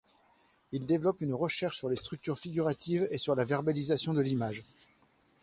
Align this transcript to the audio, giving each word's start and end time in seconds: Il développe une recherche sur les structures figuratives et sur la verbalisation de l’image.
Il 0.71 0.87
développe 0.87 1.21
une 1.21 1.35
recherche 1.35 1.77
sur 1.77 1.87
les 1.87 1.95
structures 1.95 2.39
figuratives 2.39 3.07
et 3.11 3.19
sur 3.19 3.35
la 3.35 3.45
verbalisation 3.45 4.15
de 4.15 4.21
l’image. 4.21 4.63